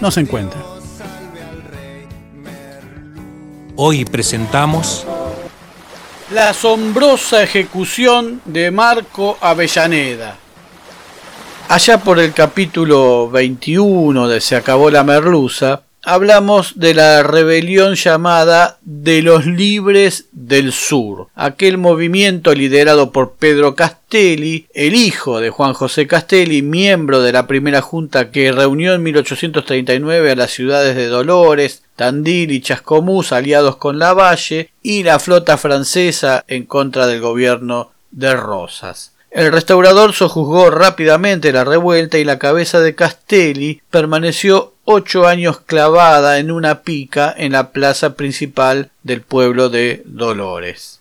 [0.00, 0.60] no se encuentra.
[3.76, 5.06] Hoy presentamos
[6.32, 10.36] La asombrosa ejecución de Marco Avellaneda.
[11.68, 18.78] Allá por el capítulo 21 de Se acabó la merluza, hablamos de la rebelión llamada
[18.82, 25.74] de los libres del sur, aquel movimiento liderado por Pedro Castelli, el hijo de Juan
[25.74, 31.08] José Castelli, miembro de la primera junta que reunió en 1839 a las ciudades de
[31.08, 37.92] Dolores, Tandil y Chascomús aliados con Lavalle y la flota francesa en contra del gobierno
[38.10, 39.12] de Rosas.
[39.30, 46.38] El restaurador sojuzgó rápidamente la revuelta y la cabeza de Castelli permaneció ocho años clavada
[46.38, 51.00] en una pica en la plaza principal del pueblo de Dolores.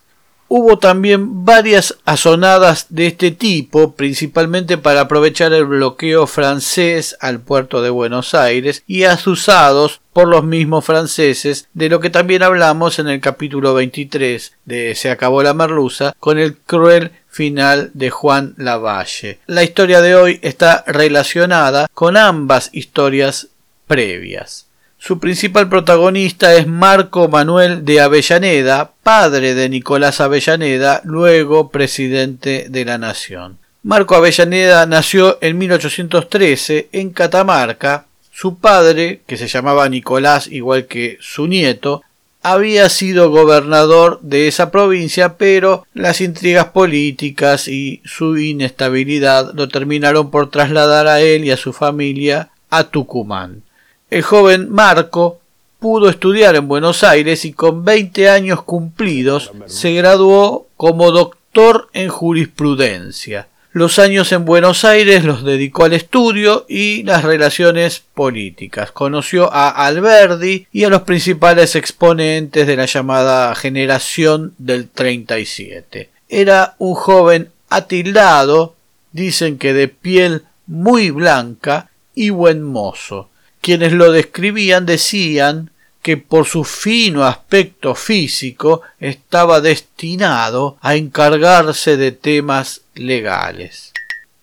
[0.50, 7.82] Hubo también varias asonadas de este tipo, principalmente para aprovechar el bloqueo francés al puerto
[7.82, 13.08] de Buenos Aires y azuzados por los mismos franceses, de lo que también hablamos en
[13.08, 19.38] el capítulo 23 de Se acabó la merluza, con el cruel final de Juan Lavalle.
[19.46, 23.50] La historia de hoy está relacionada con ambas historias
[23.86, 24.66] previas.
[24.98, 32.86] Su principal protagonista es Marco Manuel de Avellaneda, padre de Nicolás Avellaneda, luego presidente de
[32.86, 33.60] la Nación.
[33.84, 38.07] Marco Avellaneda nació en 1813 en Catamarca.
[38.40, 42.04] Su padre, que se llamaba Nicolás igual que su nieto,
[42.44, 50.30] había sido gobernador de esa provincia, pero las intrigas políticas y su inestabilidad lo terminaron
[50.30, 53.64] por trasladar a él y a su familia a Tucumán.
[54.12, 55.40] El joven Marco
[55.80, 62.10] pudo estudiar en Buenos Aires y con 20 años cumplidos se graduó como doctor en
[62.10, 63.48] jurisprudencia.
[63.72, 68.92] Los años en Buenos Aires los dedicó al estudio y las relaciones políticas.
[68.92, 76.10] Conoció a Alberdi y a los principales exponentes de la llamada generación del 37.
[76.30, 78.76] Era un joven atildado,
[79.12, 83.30] dicen que de piel muy blanca y buen mozo.
[83.62, 85.72] Quienes lo describían decían
[86.08, 93.92] que por su fino aspecto físico estaba destinado a encargarse de temas legales.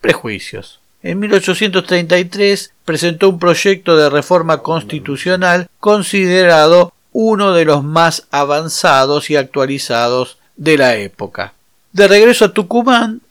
[0.03, 0.81] Prejuicios.
[1.03, 9.37] En 1833 presentó un proyecto de reforma constitucional considerado uno de los más avanzados y
[9.37, 11.55] actualizados de la época.
[11.93, 13.23] De regreso a Tucumán,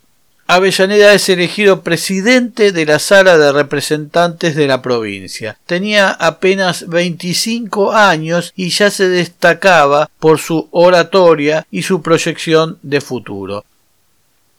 [0.55, 5.57] Avellaneda es elegido presidente de la Sala de Representantes de la provincia.
[5.65, 13.01] Tenía apenas 25 años y ya se destacaba por su oratoria y su proyección de
[13.01, 13.65] futuro.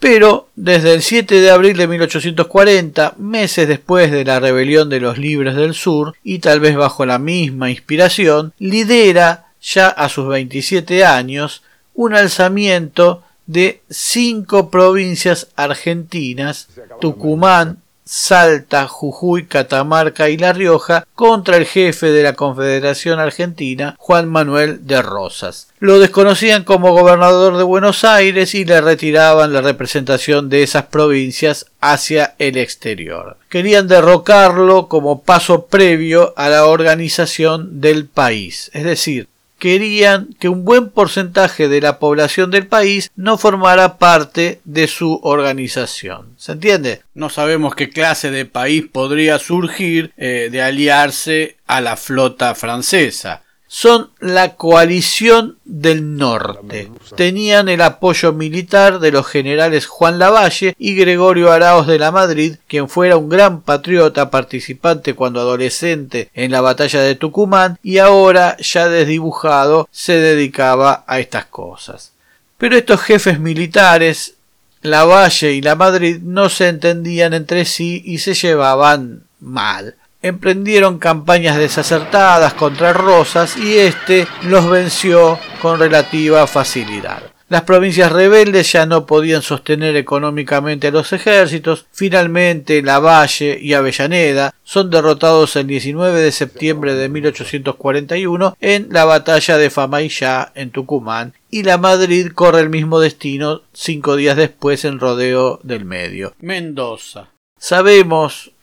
[0.01, 5.17] Pero desde el 7 de abril de 1840, meses después de la rebelión de los
[5.17, 11.05] Libres del Sur, y tal vez bajo la misma inspiración, lidera, ya a sus 27
[11.05, 11.63] años,
[11.95, 16.69] un alzamiento de cinco provincias argentinas,
[17.01, 24.29] Tucumán, Salta, Jujuy, Catamarca y La Rioja, contra el jefe de la Confederación Argentina, Juan
[24.29, 25.69] Manuel de Rosas.
[25.79, 31.67] Lo desconocían como gobernador de Buenos Aires y le retiraban la representación de esas provincias
[31.81, 33.39] hacia el exterior.
[33.49, 39.29] Querían derrocarlo como paso previo a la organización del país, es decir,
[39.65, 45.21] querían que un buen porcentaje de la población del país no formara parte de su
[45.23, 46.35] organización.
[46.37, 47.01] ¿Se entiende?
[47.15, 53.44] No sabemos qué clase de país podría surgir eh, de aliarse a la flota francesa
[53.75, 56.93] son la coalición del norte.
[57.17, 62.55] Tenían el apoyo militar de los generales Juan Lavalle y Gregorio Araos de la Madrid,
[62.69, 68.57] quien fuera un gran patriota participante cuando adolescente en la batalla de Tucumán y ahora
[68.59, 72.13] ya desdibujado se dedicaba a estas cosas.
[72.57, 74.35] Pero estos jefes militares,
[74.83, 81.59] Lavalle y la Madrid, no se entendían entre sí y se llevaban mal emprendieron campañas
[81.59, 87.23] desacertadas contra Rosas y éste los venció con relativa facilidad.
[87.51, 91.85] Las provincias rebeldes ya no podían sostener económicamente a los ejércitos.
[91.93, 99.59] Finalmente, Lavalle y Avellaneda son derrotados el 19 de septiembre de 1841 en la batalla
[99.59, 104.99] de Famaillá en Tucumán y la Madrid corre el mismo destino cinco días después en
[104.99, 106.35] Rodeo del Medio.
[106.41, 107.29] Mendoza.
[107.59, 108.54] Sabemos,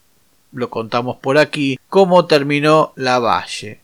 [0.51, 3.79] lo contamos por aquí, cómo terminó Lavalle.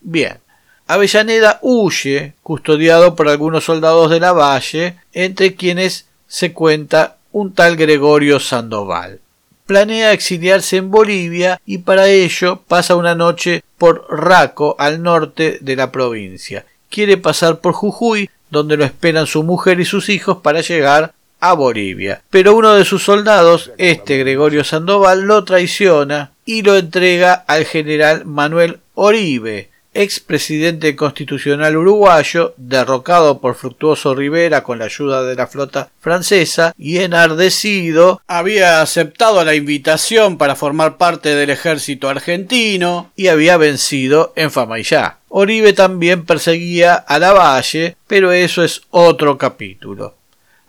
[0.00, 0.38] Bien,
[0.86, 7.76] Avellaneda huye, custodiado por algunos soldados de la Valle, entre quienes se cuenta un tal
[7.76, 9.20] Gregorio Sandoval.
[9.66, 15.76] Planea exiliarse en Bolivia y para ello pasa una noche por Raco, al norte de
[15.76, 16.66] la provincia.
[16.90, 21.52] Quiere pasar por Jujuy, donde lo esperan su mujer y sus hijos para llegar a
[21.54, 22.22] Bolivia.
[22.30, 28.24] Pero uno de sus soldados, este Gregorio Sandoval, lo traiciona y lo entrega al general
[28.24, 35.90] Manuel Oribe, expresidente constitucional uruguayo, derrocado por Fructuoso Rivera con la ayuda de la flota
[36.00, 43.56] francesa y enardecido, había aceptado la invitación para formar parte del ejército argentino y había
[43.56, 45.18] vencido en Famaillá.
[45.28, 50.21] Oribe también perseguía a Lavalle, pero eso es otro capítulo.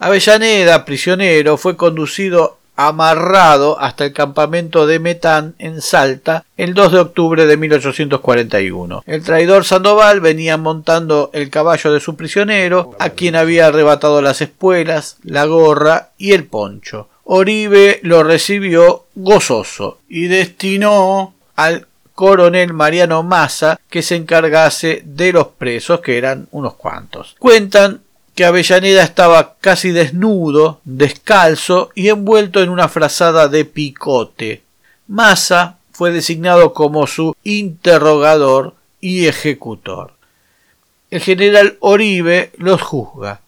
[0.03, 6.99] Avellaneda, prisionero, fue conducido amarrado hasta el campamento de Metán en Salta el 2 de
[6.99, 9.03] octubre de 1841.
[9.05, 14.41] El traidor Sandoval venía montando el caballo de su prisionero, a quien había arrebatado las
[14.41, 17.07] espuelas, la gorra y el poncho.
[17.23, 25.47] Oribe lo recibió gozoso y destinó al coronel Mariano Massa que se encargase de los
[25.47, 27.37] presos, que eran unos cuantos.
[27.39, 28.01] Cuentan
[28.35, 34.63] que Avellaneda estaba casi desnudo, descalzo y envuelto en una frazada de picote.
[35.07, 40.13] Massa fue designado como su interrogador y ejecutor.
[41.11, 43.41] El general Oribe los juzga.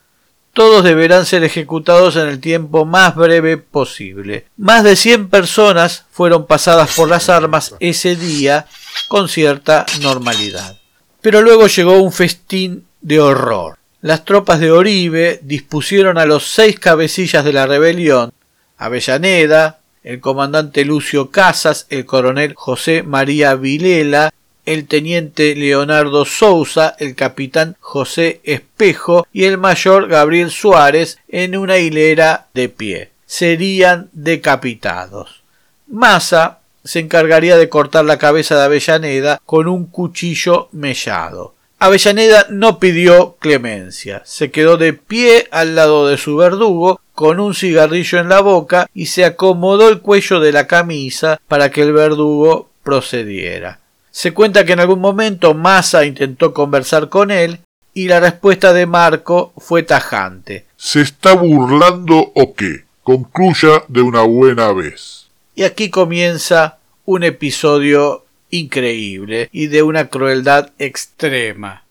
[0.53, 4.45] Todos deberán ser ejecutados en el tiempo más breve posible.
[4.55, 8.67] Más de cien personas fueron pasadas por las armas ese día
[9.09, 10.77] con cierta normalidad.
[11.21, 16.80] Pero luego llegó un festín de horror las tropas de Oribe dispusieron a los seis
[16.80, 18.34] cabecillas de la rebelión,
[18.78, 24.31] Avellaneda, el comandante Lucio Casas, el coronel José María Vilela,
[24.68, 31.80] el teniente Leonardo Sousa, el capitán José Espejo y el mayor Gabriel Suárez en una
[31.80, 33.10] hilera de pie.
[33.25, 35.42] Serían decapitados.
[35.88, 41.55] Massa se encargaría de cortar la cabeza de Avellaneda con un cuchillo mellado.
[41.80, 47.54] Avellaneda no pidió clemencia, se quedó de pie al lado de su verdugo con un
[47.54, 51.94] cigarrillo en la boca y se acomodó el cuello de la camisa para que el
[51.94, 53.80] verdugo procediera.
[54.12, 57.60] Se cuenta que en algún momento Massa intentó conversar con él
[57.94, 60.66] y la respuesta de Marco fue tajante.
[60.78, 62.86] ¿Se está burlando o qué?
[63.04, 65.28] Concluya de una buena vez.
[65.56, 68.25] Y aquí comienza un episodio
[68.57, 71.86] increíble y de una crueldad extrema.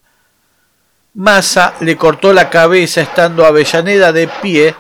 [1.17, 4.75] Massa le cortó la cabeza estando Avellaneda de pie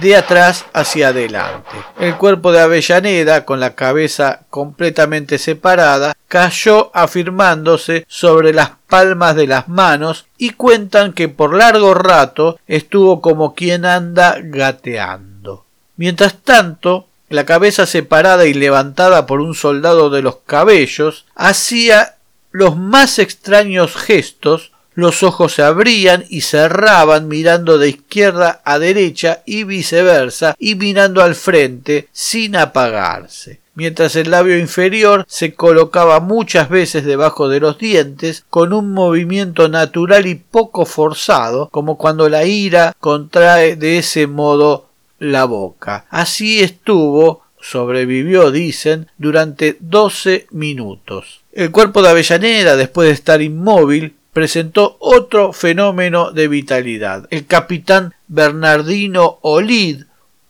[0.00, 1.70] de atrás hacia adelante.
[1.98, 9.48] El cuerpo de Avellaneda, con la cabeza completamente separada, cayó afirmándose sobre las palmas de
[9.48, 15.64] las manos y cuentan que por largo rato estuvo como quien anda gateando.
[15.96, 22.16] Mientras tanto, la cabeza separada y levantada por un soldado de los cabellos, hacía
[22.50, 29.42] los más extraños gestos, los ojos se abrían y cerraban mirando de izquierda a derecha
[29.46, 36.68] y viceversa y mirando al frente sin apagarse mientras el labio inferior se colocaba muchas
[36.68, 42.44] veces debajo de los dientes con un movimiento natural y poco forzado, como cuando la
[42.44, 44.88] ira contrae de ese modo
[45.22, 46.04] la boca.
[46.10, 51.42] Así estuvo, sobrevivió, dicen, durante doce minutos.
[51.52, 57.26] El cuerpo de Avellaneda, después de estar inmóvil, presentó otro fenómeno de vitalidad.
[57.30, 60.04] El capitán Bernardino Olid,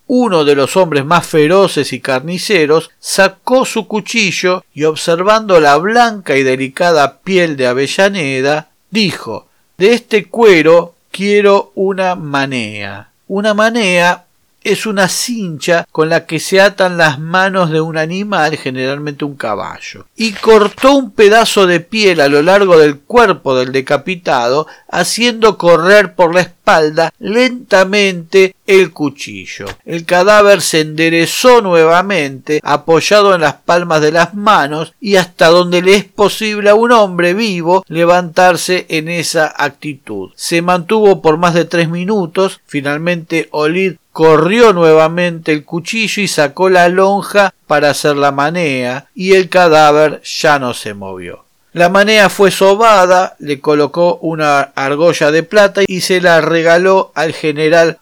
[0.06, 6.36] uno de los hombres más feroces y carniceros, sacó su cuchillo y observando la blanca
[6.36, 13.10] y delicada piel de Avellaneda, dijo De este cuero quiero una manea.
[13.28, 14.26] Una manea
[14.64, 19.36] es una cincha con la que se atan las manos de un animal, generalmente un
[19.36, 25.58] caballo, y cortó un pedazo de piel a lo largo del cuerpo del decapitado, haciendo
[25.58, 29.66] correr por la espalda lentamente el cuchillo.
[29.84, 35.82] El cadáver se enderezó nuevamente, apoyado en las palmas de las manos, y hasta donde
[35.82, 40.30] le es posible a un hombre vivo levantarse en esa actitud.
[40.36, 46.68] Se mantuvo por más de tres minutos, finalmente Olid corrió nuevamente el cuchillo y sacó
[46.68, 51.44] la lonja para hacer la manea, y el cadáver ya no se movió.
[51.72, 57.32] La manea fue sobada, le colocó una argolla de plata y se la regaló al
[57.32, 57.98] general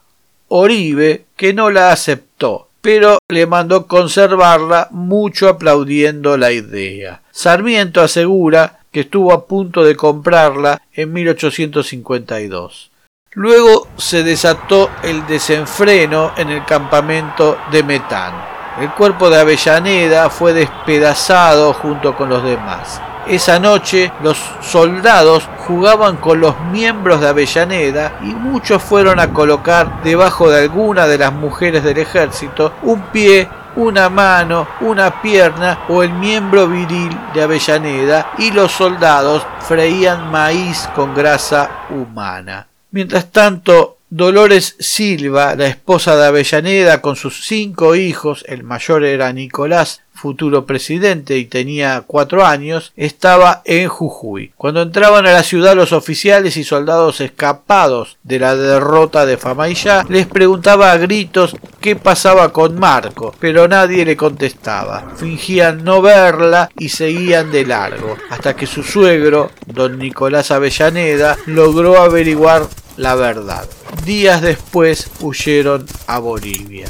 [0.48, 7.22] Oribe, que no la aceptó, pero le mandó conservarla, mucho aplaudiendo la idea.
[7.30, 12.89] Sarmiento asegura que estuvo a punto de comprarla en 1852.
[13.34, 18.32] Luego se desató el desenfreno en el campamento de Metán.
[18.80, 23.00] El cuerpo de Avellaneda fue despedazado junto con los demás.
[23.28, 30.02] Esa noche los soldados jugaban con los miembros de Avellaneda y muchos fueron a colocar
[30.02, 36.02] debajo de alguna de las mujeres del ejército un pie una mano, una pierna o
[36.02, 42.69] el miembro viril de Avellaneda y los soldados freían maíz con grasa humana.
[42.90, 49.32] Mientras tanto, Dolores Silva, la esposa de Avellaneda, con sus cinco hijos, el mayor era
[49.32, 54.52] Nicolás, futuro presidente y tenía cuatro años, estaba en Jujuy.
[54.56, 60.04] Cuando entraban a la ciudad los oficiales y soldados escapados de la derrota de Famaillá,
[60.08, 65.12] les preguntaba a gritos qué pasaba con Marco, pero nadie le contestaba.
[65.16, 71.96] Fingían no verla y seguían de largo, hasta que su suegro, don Nicolás Avellaneda, logró
[72.02, 72.66] averiguar
[73.00, 73.66] la verdad.
[74.04, 76.86] Días después huyeron a Bolivia.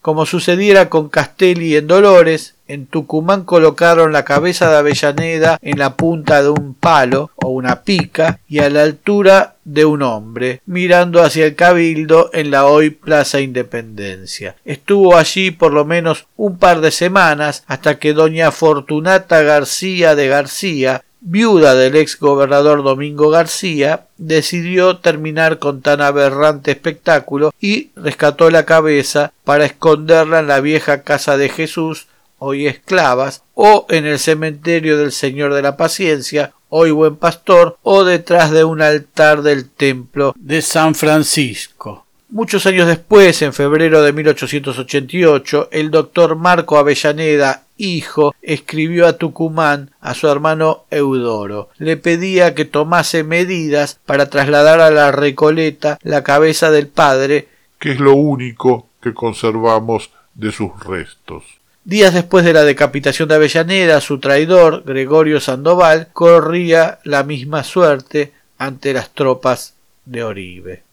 [0.00, 5.96] Como sucediera con Castelli en Dolores, en Tucumán colocaron la cabeza de Avellaneda en la
[5.96, 11.22] punta de un palo o una pica y a la altura de un hombre, mirando
[11.22, 14.56] hacia el cabildo en la hoy Plaza Independencia.
[14.64, 20.28] Estuvo allí por lo menos un par de semanas hasta que doña Fortunata García de
[20.28, 28.50] García, viuda del ex gobernador Domingo García, decidió terminar con tan aberrante espectáculo y rescató
[28.50, 34.18] la cabeza para esconderla en la vieja casa de Jesús, hoy esclavas, o en el
[34.18, 39.70] cementerio del Señor de la Paciencia, hoy buen pastor, o detrás de un altar del
[39.70, 42.04] templo de San Francisco.
[42.30, 49.90] Muchos años después, en febrero de 1888, el doctor Marco Avellaneda, hijo, escribió a Tucumán
[50.00, 51.68] a su hermano Eudoro.
[51.78, 57.48] Le pedía que tomase medidas para trasladar a la Recoleta la cabeza del padre,
[57.78, 61.42] que es lo único que conservamos de sus restos.
[61.84, 68.32] Días después de la decapitación de Avellaneda, su traidor, Gregorio Sandoval, corría la misma suerte
[68.56, 69.74] ante las tropas
[70.04, 70.84] de Oribe.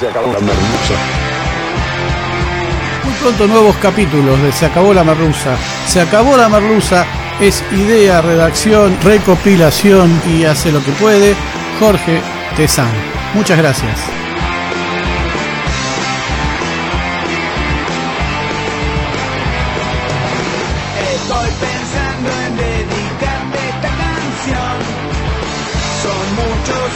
[0.00, 1.21] Se acabó la merluza.
[3.22, 5.56] Pronto nuevos capítulos de Se acabó la merluza.
[5.86, 7.06] Se acabó la merluza
[7.40, 11.34] es idea, redacción, recopilación y hace lo que puede
[11.80, 12.20] Jorge
[12.56, 12.92] Tezán.
[13.34, 13.98] Muchas gracias.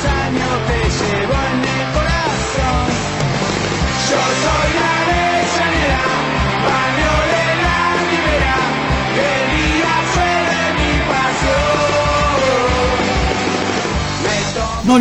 [0.06, 1.75] Años que llevo en el